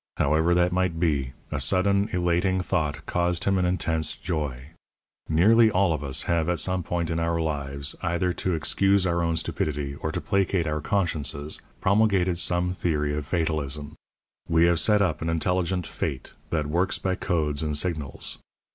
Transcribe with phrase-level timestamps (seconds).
[0.17, 4.69] However that might be, a sudden, elating thought caused him an intense joy.
[5.29, 9.21] Nearly all of us have, at some point in our lives either to excuse our
[9.21, 13.93] own stupidity or to placate our consciences promulgated some theory of fatalism.
[14.49, 18.39] We have set up an intelligent Fate that works by codes and signals.